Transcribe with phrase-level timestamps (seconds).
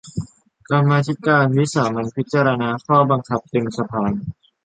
[0.69, 4.03] กรรมาธิการวิสามัญพิจารณาข้อบังคับเต็มสภา